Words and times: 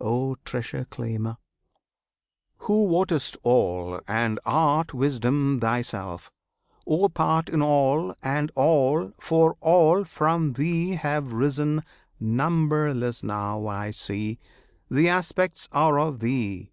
O 0.00 0.34
Treasure 0.44 0.84
Claimer, 0.84 1.36
Who 2.66 2.86
wottest 2.86 3.36
all, 3.44 4.00
and 4.08 4.40
art 4.44 4.92
Wisdom 4.92 5.60
Thyself! 5.60 6.32
O 6.88 7.08
Part 7.08 7.48
In 7.48 7.62
all, 7.62 8.16
and 8.20 8.50
All; 8.56 9.12
for 9.20 9.56
all 9.60 10.02
from 10.02 10.54
Thee 10.54 10.94
have 10.94 11.32
risen 11.32 11.84
Numberless 12.18 13.22
now 13.22 13.68
I 13.68 13.92
see 13.92 14.40
The 14.90 15.08
aspects 15.08 15.68
are 15.70 16.00
of 16.00 16.18
Thee! 16.18 16.72